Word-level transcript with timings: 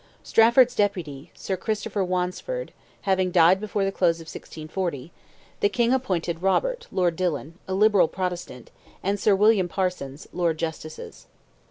Strafford's 0.23 0.73
Deputy, 0.73 1.29
Sir 1.35 1.55
Christopher 1.55 2.03
Wandesford, 2.03 2.69
having 3.01 3.29
died 3.29 3.59
before 3.59 3.85
the 3.85 3.91
close 3.91 4.15
of 4.19 4.25
1640, 4.25 5.11
the 5.59 5.69
King 5.69 5.93
appointed 5.93 6.41
Robert, 6.41 6.87
Lord 6.91 7.15
Dillon, 7.15 7.59
a 7.67 7.75
liberal 7.75 8.07
Protestant, 8.07 8.71
and 9.03 9.19
Sir 9.19 9.35
William 9.35 9.69
Parsons, 9.69 10.27
Lords 10.33 10.57
Justices. 10.59 11.27